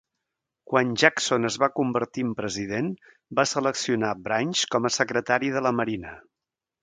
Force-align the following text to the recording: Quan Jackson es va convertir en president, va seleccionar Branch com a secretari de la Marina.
Quan 0.69 0.93
Jackson 1.01 1.45
es 1.49 1.57
va 1.63 1.67
convertir 1.79 2.23
en 2.27 2.31
president, 2.39 2.89
va 3.41 3.45
seleccionar 3.53 4.11
Branch 4.29 4.63
com 4.77 4.89
a 4.89 4.93
secretari 4.99 5.53
de 5.57 5.63
la 5.69 5.77
Marina. 5.81 6.17